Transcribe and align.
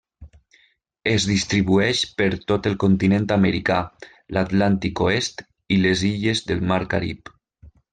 Es 1.11 1.27
distribueix 1.31 2.01
per 2.23 2.29
tot 2.53 2.71
el 2.71 2.79
continent 2.85 3.29
americà, 3.37 3.79
l'Atlàntic 4.39 5.07
oest 5.11 5.49
i 5.79 5.83
les 5.87 6.07
illes 6.15 6.47
del 6.51 6.69
Mar 6.75 6.85
Carib. 6.97 7.37